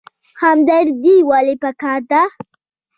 همدردي 0.41 1.15
ولې 1.29 1.55
پکار 1.61 1.99
ده؟ 2.11 2.21